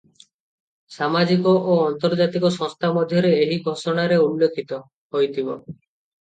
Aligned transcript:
ସାମାଜିକ 0.93 1.51
ଓ 1.73 1.75
ଆନ୍ତର୍ଜାତିକ 1.81 2.51
ସଂସ୍ଥା 2.55 2.91
ମଧ୍ୟରେ 2.95 3.35
ଏହି 3.43 3.59
ଘୋଷଣାରେ 3.69 4.19
ଉଲ୍ଲିଖିତ 4.25 4.81
ହୋଇଥିବ। 4.81 5.61